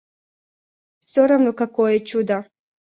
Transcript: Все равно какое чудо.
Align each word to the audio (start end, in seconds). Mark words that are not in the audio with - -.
Все 1.01 1.27
равно 1.27 1.53
какое 1.53 1.99
чудо. 1.99 2.37